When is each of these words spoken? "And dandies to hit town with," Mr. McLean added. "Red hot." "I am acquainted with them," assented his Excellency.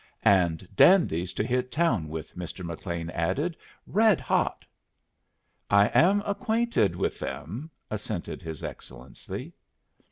"And 0.25 0.67
dandies 0.75 1.31
to 1.33 1.43
hit 1.43 1.71
town 1.71 2.07
with," 2.09 2.35
Mr. 2.35 2.65
McLean 2.65 3.11
added. 3.11 3.55
"Red 3.85 4.19
hot." 4.19 4.65
"I 5.69 5.89
am 5.89 6.23
acquainted 6.25 6.95
with 6.95 7.19
them," 7.19 7.69
assented 7.91 8.41
his 8.41 8.63
Excellency. 8.63 9.53